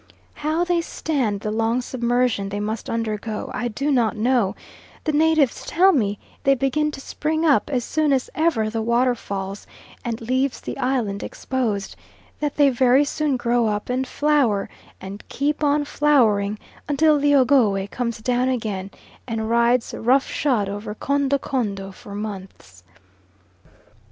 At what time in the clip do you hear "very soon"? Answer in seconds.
12.71-13.37